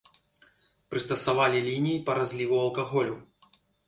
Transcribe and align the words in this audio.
Прыстасавалі 0.93 1.59
лініі 1.67 1.99
па 2.07 2.15
разліву 2.21 2.57
алкаголю. 2.65 3.15